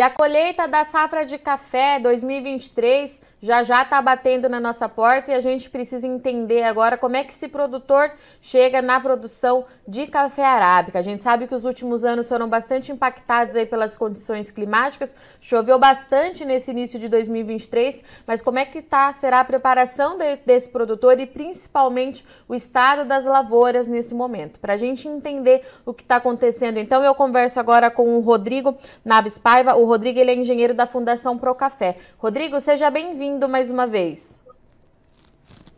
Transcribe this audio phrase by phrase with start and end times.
[0.00, 5.32] E a colheita da safra de café 2023 já já está batendo na nossa porta
[5.32, 10.06] e a gente precisa entender agora como é que esse produtor chega na produção de
[10.06, 11.00] café arábica.
[11.00, 15.76] A gente sabe que os últimos anos foram bastante impactados aí pelas condições climáticas, choveu
[15.76, 20.68] bastante nesse início de 2023, mas como é que tá, será a preparação desse, desse
[20.68, 24.60] produtor e principalmente o estado das lavouras nesse momento?
[24.60, 28.78] Para a gente entender o que está acontecendo, então eu converso agora com o Rodrigo
[29.04, 29.74] Naves Paiva.
[29.74, 31.98] O Rodrigo ele é engenheiro da Fundação Procafé.
[32.16, 34.40] Rodrigo, seja bem-vindo mais uma vez.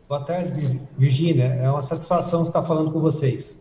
[0.07, 1.59] Boa tarde, Virgínia.
[1.61, 3.59] É uma satisfação estar falando com vocês.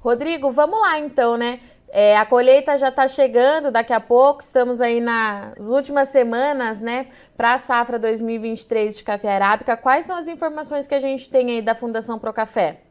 [0.00, 1.60] Rodrigo, vamos lá então, né?
[1.88, 7.06] É, a colheita já está chegando daqui a pouco, estamos aí nas últimas semanas, né,
[7.34, 9.78] para a safra 2023 de café arábica.
[9.78, 12.82] Quais são as informações que a gente tem aí da Fundação Procafé?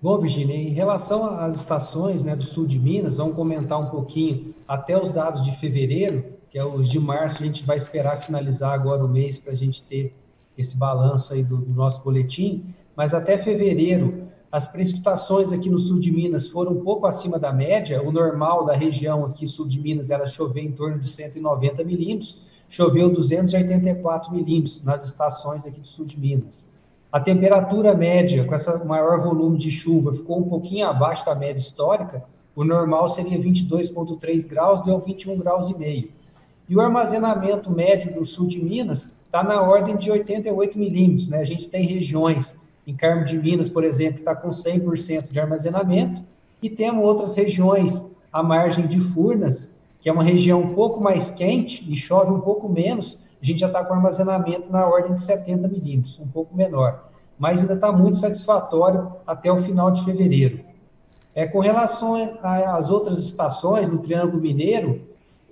[0.00, 4.54] Bom, Virginia, em relação às estações né, do sul de Minas, vamos comentar um pouquinho
[4.66, 8.72] até os dados de fevereiro que é os de março, a gente vai esperar finalizar
[8.72, 10.14] agora o mês para a gente ter
[10.56, 15.98] esse balanço aí do, do, nosso boletim, mas até fevereiro, as precipitações aqui no sul
[15.98, 19.78] de Minas foram um pouco acima da média, o normal da região aqui sul de
[19.78, 25.86] Minas era chover em torno de 190 milímetros, choveu 284 milímetros nas estações aqui do
[25.86, 26.66] sul de Minas.
[27.10, 31.60] A temperatura média, com esse maior volume de chuva, ficou um pouquinho abaixo da média
[31.60, 32.22] histórica,
[32.54, 36.10] o normal seria 22,3 graus, deu 21 graus e meio.
[36.68, 41.28] E o armazenamento médio do sul de Minas está na ordem de 88 milímetros.
[41.28, 41.38] Né?
[41.38, 45.40] A gente tem regiões, em Carmo de Minas, por exemplo, que está com 100% de
[45.40, 46.22] armazenamento,
[46.62, 51.30] e temos outras regiões à margem de Furnas, que é uma região um pouco mais
[51.30, 55.22] quente e chove um pouco menos, a gente já está com armazenamento na ordem de
[55.22, 57.08] 70 milímetros, um pouco menor.
[57.38, 60.60] Mas ainda está muito satisfatório até o final de fevereiro.
[61.34, 65.02] É, com relação às outras estações, no Triângulo Mineiro,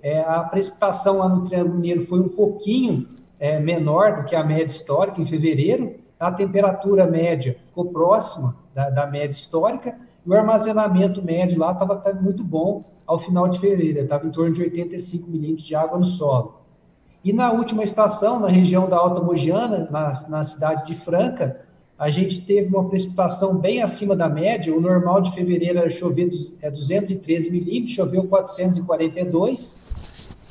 [0.03, 3.07] é, a precipitação lá no Triângulo Mineiro foi um pouquinho
[3.39, 8.89] é, menor do que a média histórica em fevereiro, a temperatura média ficou próxima da,
[8.89, 9.95] da média histórica
[10.25, 14.53] e o armazenamento médio lá estava muito bom ao final de fevereiro, estava em torno
[14.53, 16.56] de 85 milímetros de água no solo.
[17.27, 21.59] E na última estação, na região da Alta Mogiana, na, na cidade de Franca,
[21.99, 24.73] a gente teve uma precipitação bem acima da média.
[24.73, 26.29] O normal de fevereiro era chover
[26.61, 29.77] é 213 milímetros, choveu 442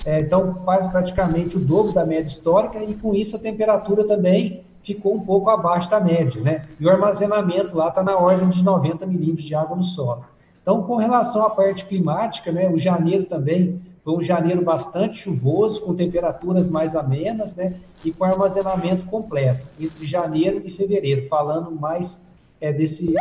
[0.05, 4.63] é, então faz praticamente o dobro da média histórica e com isso a temperatura também
[4.83, 6.67] ficou um pouco abaixo da média, né?
[6.79, 10.27] E o armazenamento lá está na ordem de 90 milímetros de água no solo.
[10.61, 15.81] Então, com relação à parte climática, né, o janeiro também foi um janeiro bastante chuvoso,
[15.81, 17.75] com temperaturas mais amenas, né,
[18.05, 22.23] e com armazenamento completo, entre janeiro e fevereiro, falando mais
[22.61, 23.13] é, desses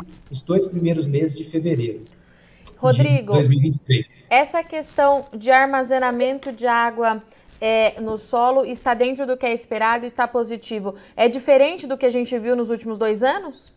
[0.45, 2.01] dois primeiros meses de fevereiro.
[2.77, 4.25] Rodrigo, 2023.
[4.29, 7.23] essa questão de armazenamento de água
[7.59, 10.93] é, no solo está dentro do que é esperado, está positivo.
[11.17, 13.73] É diferente do que a gente viu nos últimos dois anos?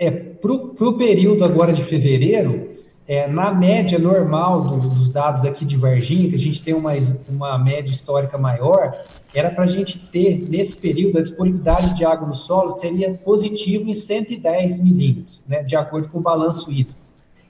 [0.00, 2.72] É, para o período agora de fevereiro,
[3.06, 6.92] é, na média normal do, dos dados aqui de Varginha, que a gente tem uma,
[7.28, 9.04] uma média histórica maior,
[9.34, 13.88] era para a gente ter, nesse período, a disponibilidade de água no solo seria positivo
[13.88, 16.98] em 110 milímetros, né, de acordo com o balanço hídrico.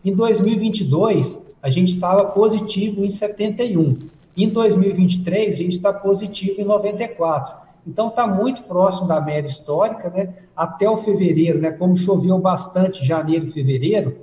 [0.04, 3.98] Em 2022, a gente estava positivo em 71.
[4.36, 7.64] Em 2023, a gente está positivo em 94.
[7.86, 10.34] Então, está muito próximo da média histórica, né?
[10.56, 11.70] Até o fevereiro, né?
[11.70, 14.18] Como choveu bastante janeiro e fevereiro,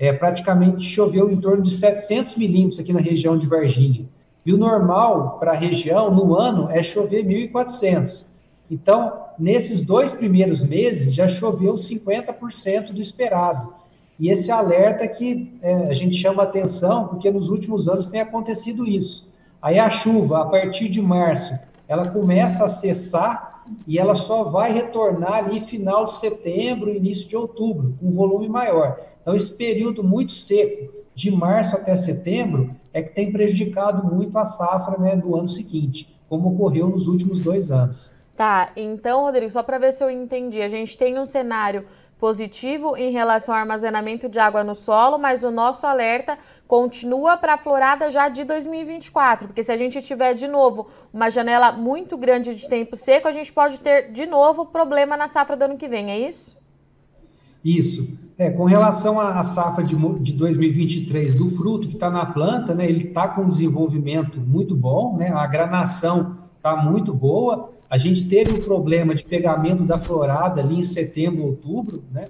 [0.00, 4.08] é, praticamente choveu em torno de 700 milímetros aqui na região de Varginha.
[4.46, 8.24] E o normal para a região, no ano, é chover 1.400.
[8.70, 13.74] Então, nesses dois primeiros meses, já choveu 50% do esperado.
[14.18, 18.86] E esse alerta que é, a gente chama atenção, porque nos últimos anos tem acontecido
[18.86, 19.30] isso.
[19.60, 21.52] Aí a chuva, a partir de março,
[21.86, 23.49] ela começa a cessar
[23.86, 28.48] e ela só vai retornar ali final de setembro, início de outubro, com um volume
[28.48, 28.98] maior.
[29.20, 34.44] Então, esse período muito seco, de março até setembro, é que tem prejudicado muito a
[34.44, 38.12] safra né, do ano seguinte, como ocorreu nos últimos dois anos.
[38.36, 41.84] Tá, então, Rodrigo, só para ver se eu entendi, a gente tem um cenário
[42.20, 46.38] positivo em relação ao armazenamento de água no solo, mas o nosso alerta
[46.68, 51.30] continua para a florada já de 2024, porque se a gente tiver de novo uma
[51.30, 55.56] janela muito grande de tempo seco, a gente pode ter de novo problema na safra
[55.56, 56.56] do ano que vem, é isso?
[57.64, 58.16] Isso.
[58.38, 62.88] É, com relação à safra de, de 2023 do fruto que está na planta, né,
[62.88, 68.28] ele está com um desenvolvimento muito bom, né, a granação está muito boa, a gente
[68.28, 72.28] teve um problema de pegamento da florada ali em setembro, outubro, né?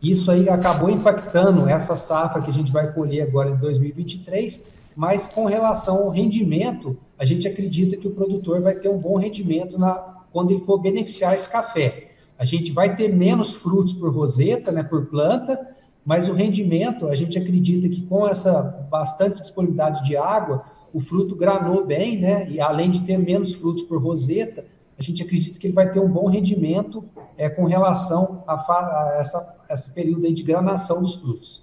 [0.00, 4.64] Isso aí acabou impactando essa safra que a gente vai colher agora em 2023,
[4.94, 9.16] mas com relação ao rendimento, a gente acredita que o produtor vai ter um bom
[9.16, 9.94] rendimento na,
[10.32, 12.12] quando ele for beneficiar esse café.
[12.38, 15.58] A gente vai ter menos frutos por roseta, né, por planta,
[16.04, 21.34] mas o rendimento, a gente acredita que com essa bastante disponibilidade de água, o fruto
[21.34, 22.48] granou bem, né?
[22.50, 24.64] E além de ter menos frutos por roseta,
[25.02, 27.04] a gente acredita que ele vai ter um bom rendimento
[27.36, 31.60] é, com relação a, a essa, esse período aí de granação dos frutos.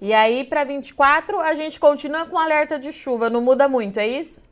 [0.00, 4.06] E aí, para 24, a gente continua com alerta de chuva, não muda muito, é
[4.06, 4.46] isso?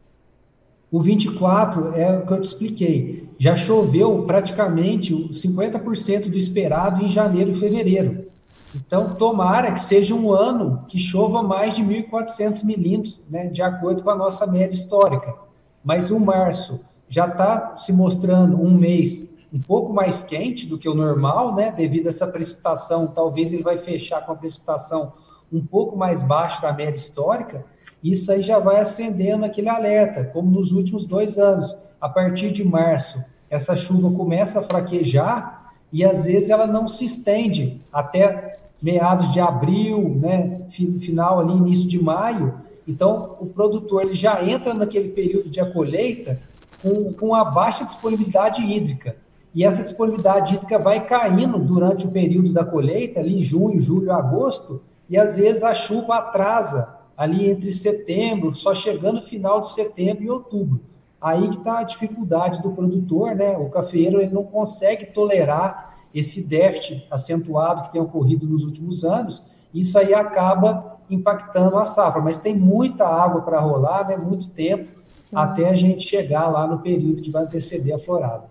[0.91, 3.29] O 24 é o que eu te expliquei.
[3.38, 8.31] Já choveu praticamente 50% do esperado em janeiro e fevereiro.
[8.75, 14.03] Então, tomara que seja um ano que chova mais de 1.400 milímetros, né, de acordo
[14.03, 15.35] com a nossa média histórica.
[15.82, 16.81] Mas o março
[17.12, 21.70] já está se mostrando um mês um pouco mais quente do que o normal, né,
[21.70, 23.06] devido a essa precipitação.
[23.06, 25.12] Talvez ele vai fechar com a precipitação
[25.53, 27.67] um pouco mais baixa da média histórica.
[28.03, 31.76] Isso aí já vai acendendo aquele alerta, como nos últimos dois anos.
[32.00, 37.05] A partir de março, essa chuva começa a fraquejar e às vezes ela não se
[37.05, 40.62] estende até meados de abril, né,
[40.99, 42.55] final ali, início de maio.
[42.88, 46.41] Então, o produtor ele já entra naquele período de colheita
[46.82, 49.17] com, com a baixa disponibilidade hídrica.
[49.55, 54.12] E essa disponibilidade hídrica vai caindo durante o período da colheita, ali em junho, julho,
[54.12, 60.25] agosto, e às vezes a chuva atrasa ali entre setembro, só chegando final de setembro
[60.25, 60.81] e outubro.
[61.20, 63.56] Aí que está a dificuldade do produtor, né?
[63.56, 69.43] O cafeeiro ele não consegue tolerar esse déficit acentuado que tem ocorrido nos últimos anos,
[69.73, 72.20] isso aí acaba impactando a safra.
[72.20, 75.01] Mas tem muita água para rolar, né, muito tempo,
[75.32, 75.38] Sim.
[75.38, 78.44] até a gente chegar lá no período que vai anteceder a florada.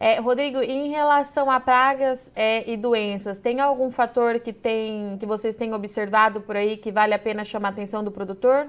[0.00, 5.26] É, Rodrigo, em relação a pragas é, e doenças, tem algum fator que, tem, que
[5.26, 8.68] vocês têm observado por aí que vale a pena chamar a atenção do produtor?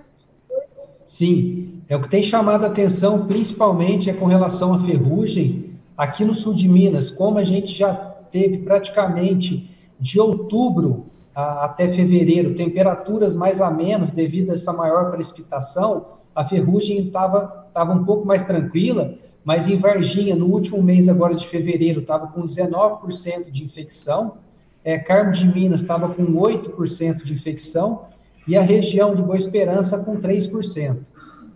[1.06, 5.76] Sim, é o que tem chamado a atenção principalmente é com relação à ferrugem.
[5.96, 7.94] Aqui no sul de Minas, como a gente já
[8.32, 9.70] teve praticamente
[10.00, 11.06] de outubro
[11.36, 17.94] a, até fevereiro temperaturas mais amenas devido a essa maior precipitação, a ferrugem estava tava
[17.94, 22.44] um pouco mais tranquila, mas em Varginha, no último mês agora de fevereiro, estava com
[22.44, 24.38] 19% de infecção,
[24.84, 28.06] é, Carmo de Minas estava com 8% de infecção,
[28.48, 30.98] e a região de Boa Esperança com 3%.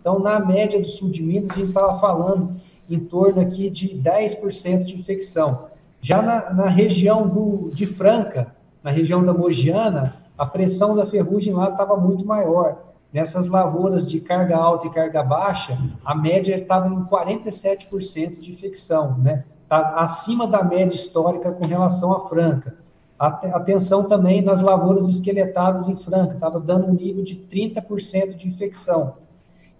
[0.00, 2.50] Então, na média do sul de Minas, a gente estava falando
[2.88, 5.66] em torno aqui de 10% de infecção.
[6.00, 11.54] Já na, na região do, de Franca, na região da Mogiana, a pressão da ferrugem
[11.54, 12.93] lá estava muito maior.
[13.14, 19.16] Nessas lavouras de carga alta e carga baixa, a média estava em 47% de infecção,
[19.18, 19.44] né?
[19.68, 22.76] Tá acima da média histórica com relação à Franca.
[23.16, 29.14] Atenção também nas lavouras esqueletadas em Franca, estava dando um nível de 30% de infecção.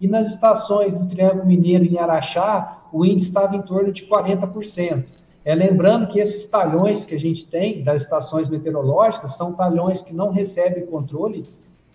[0.00, 5.06] E nas estações do Triângulo Mineiro em Araxá, o índice estava em torno de 40%.
[5.44, 10.14] É, lembrando que esses talhões que a gente tem das estações meteorológicas são talhões que
[10.14, 11.52] não recebem controle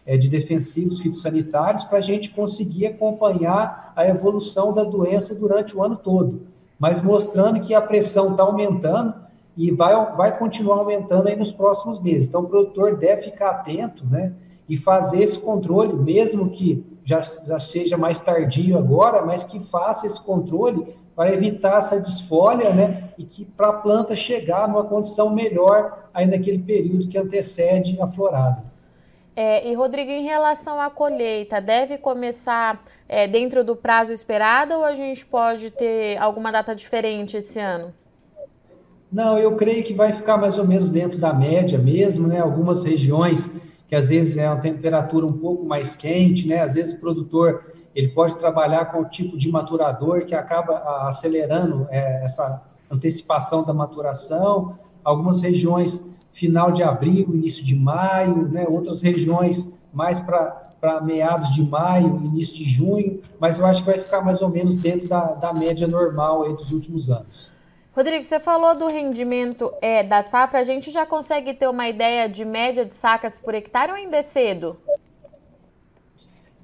[0.09, 5.83] é, de defensivos fitossanitários para a gente conseguir acompanhar a evolução da doença durante o
[5.83, 6.47] ano todo,
[6.79, 9.13] mas mostrando que a pressão está aumentando
[9.55, 12.27] e vai, vai continuar aumentando aí nos próximos meses.
[12.27, 14.33] Então, o produtor deve ficar atento, né?
[14.67, 20.07] E fazer esse controle, mesmo que já, já seja mais tardio agora, mas que faça
[20.07, 23.09] esse controle para evitar essa desfolha, né?
[23.15, 28.07] E que para a planta chegar numa condição melhor aí naquele período que antecede a
[28.07, 28.68] florada.
[29.41, 34.83] É, e Rodrigo, em relação à colheita, deve começar é, dentro do prazo esperado ou
[34.83, 37.93] a gente pode ter alguma data diferente esse ano?
[39.09, 42.41] Não, eu creio que vai ficar mais ou menos dentro da média mesmo, né?
[42.41, 43.49] Algumas regiões
[43.87, 46.61] que às vezes é uma temperatura um pouco mais quente, né?
[46.61, 47.63] Às vezes o produtor
[47.95, 53.73] ele pode trabalhar com o tipo de maturador que acaba acelerando é, essa antecipação da
[53.73, 54.77] maturação.
[55.01, 58.65] Algumas regiões, final de abril, início de maio, né?
[58.67, 63.97] outras regiões mais para meados de maio, início de junho, mas eu acho que vai
[63.97, 67.51] ficar mais ou menos dentro da, da média normal aí dos últimos anos.
[67.95, 72.29] Rodrigo, você falou do rendimento é, da safra, a gente já consegue ter uma ideia
[72.29, 74.77] de média de sacas por hectare ou ainda é cedo?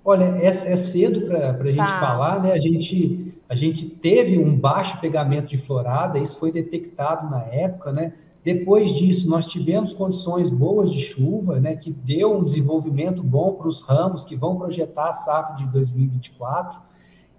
[0.04, 2.00] Olha, é, é cedo para a gente tá.
[2.00, 2.52] falar, né?
[2.52, 7.92] A gente, a gente teve um baixo pegamento de florada, isso foi detectado na época,
[7.92, 8.14] né?
[8.46, 11.76] Depois disso, nós tivemos condições boas de chuva, né?
[11.76, 16.80] Que deu um desenvolvimento bom para os ramos que vão projetar a safra de 2024.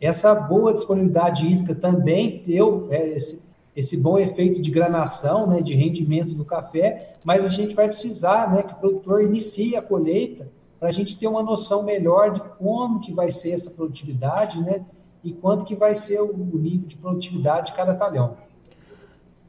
[0.01, 3.41] Essa boa disponibilidade hídrica também deu é, esse,
[3.77, 5.63] esse bom efeito de granação, né?
[5.63, 8.65] De rendimento do café, mas a gente vai precisar, né?
[8.65, 12.99] Que o produtor inicie a colheita para a gente ter uma noção melhor de como
[12.99, 14.85] que vai ser essa produtividade, né?
[15.23, 18.35] E quanto que vai ser o nível de produtividade de cada talhão.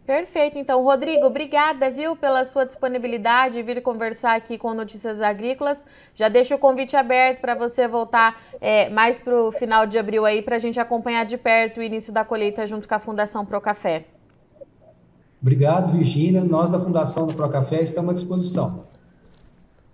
[0.08, 5.86] Perfeito, então, Rodrigo, obrigada, viu, pela sua disponibilidade vir conversar aqui com Notícias Agrícolas.
[6.16, 10.26] Já deixo o convite aberto para você voltar é, mais para o final de abril
[10.26, 13.46] aí, para a gente acompanhar de perto o início da colheita junto com a Fundação
[13.46, 14.06] Procafé.
[15.42, 16.42] Obrigado, Virgínia.
[16.42, 18.88] Nós da Fundação do Procafé estamos à disposição.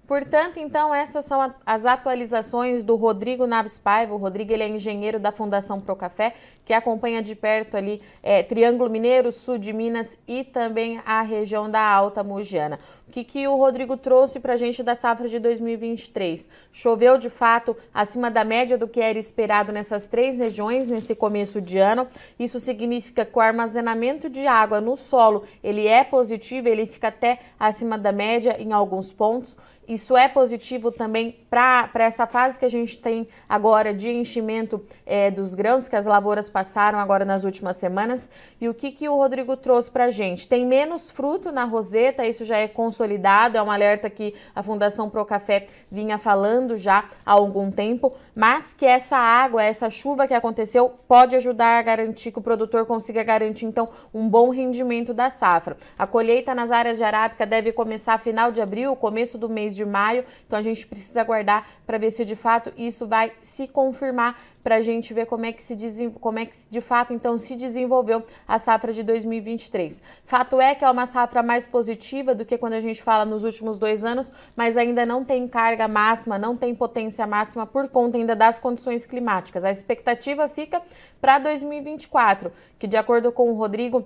[0.05, 4.13] Portanto, então, essas são as atualizações do Rodrigo Naves Paiva.
[4.13, 8.89] O Rodrigo ele é engenheiro da Fundação Procafé, que acompanha de perto ali é, Triângulo
[8.89, 12.79] Mineiro, sul de Minas e também a região da Alta Mugiana.
[13.07, 16.49] O que, que o Rodrigo trouxe para a gente da safra de 2023?
[16.71, 21.61] Choveu de fato acima da média do que era esperado nessas três regiões nesse começo
[21.61, 22.07] de ano.
[22.39, 27.39] Isso significa que o armazenamento de água no solo ele é positivo, ele fica até
[27.59, 29.57] acima da média em alguns pontos.
[29.87, 35.29] Isso é positivo também para essa fase que a gente tem agora de enchimento é,
[35.29, 38.29] dos grãos que as lavouras passaram agora nas últimas semanas.
[38.61, 40.47] E o que, que o Rodrigo trouxe para a gente?
[40.47, 45.09] Tem menos fruto na roseta, isso já é consolidado, é um alerta que a Fundação
[45.09, 50.93] Procafé vinha falando já há algum tempo, mas que essa água, essa chuva que aconteceu,
[51.07, 55.75] pode ajudar a garantir que o produtor consiga garantir então um bom rendimento da safra.
[55.97, 59.83] A colheita nas áreas de arábica deve começar final de abril, começo do mês de
[59.83, 60.23] maio.
[60.45, 64.75] Então a gente precisa aguardar para ver se de fato isso vai se confirmar para
[64.75, 65.75] a gente ver como é que se
[66.19, 70.01] como é que de fato então se desenvolveu a safra de 2023.
[70.23, 73.43] Fato é que é uma safra mais positiva do que quando a gente fala nos
[73.43, 78.17] últimos dois anos, mas ainda não tem carga máxima, não tem potência máxima por conta
[78.17, 79.65] ainda das condições climáticas.
[79.65, 80.81] A expectativa fica
[81.19, 84.05] para 2024, que de acordo com o Rodrigo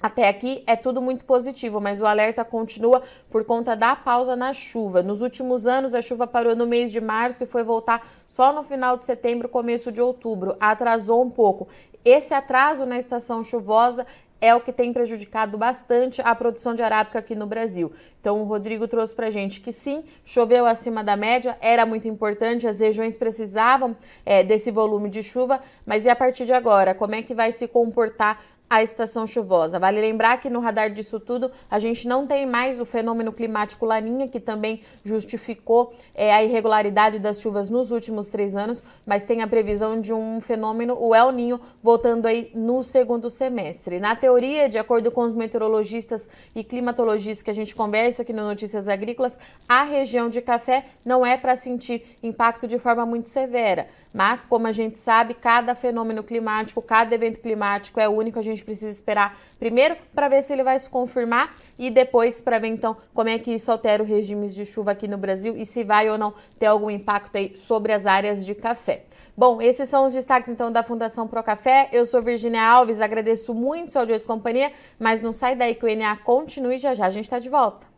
[0.00, 4.52] até aqui é tudo muito positivo, mas o alerta continua por conta da pausa na
[4.52, 5.02] chuva.
[5.02, 8.62] Nos últimos anos, a chuva parou no mês de março e foi voltar só no
[8.62, 10.56] final de setembro, começo de outubro.
[10.60, 11.66] Atrasou um pouco.
[12.04, 14.06] Esse atraso na estação chuvosa
[14.40, 17.92] é o que tem prejudicado bastante a produção de arábica aqui no Brasil.
[18.20, 22.66] Então, o Rodrigo trouxe para gente que sim, choveu acima da média, era muito importante,
[22.66, 27.16] as regiões precisavam é, desse volume de chuva, mas e a partir de agora, como
[27.16, 29.78] é que vai se comportar a estação chuvosa.
[29.78, 33.86] Vale lembrar que no radar disso tudo a gente não tem mais o fenômeno climático
[33.86, 39.42] Laninha, que também justificou é, a irregularidade das chuvas nos últimos três anos, mas tem
[39.42, 43.98] a previsão de um fenômeno, o El Ninho, voltando aí no segundo semestre.
[43.98, 48.42] Na teoria, de acordo com os meteorologistas e climatologistas que a gente conversa aqui no
[48.42, 53.88] Notícias Agrícolas, a região de café não é para sentir impacto de forma muito severa.
[54.12, 58.57] Mas, como a gente sabe, cada fenômeno climático, cada evento climático é único, a gente
[58.64, 62.96] precisa esperar primeiro para ver se ele vai se confirmar e depois para ver então
[63.14, 66.08] como é que isso altera os regimes de chuva aqui no Brasil e se vai
[66.08, 69.04] ou não ter algum impacto aí sobre as áreas de café.
[69.36, 71.88] Bom, esses são os destaques então da Fundação Procafé.
[71.92, 75.86] Eu sou Virginia Alves, agradeço muito sua audiência e companhia, mas não sai daí que
[75.86, 77.97] o NA continue já já a gente está de volta.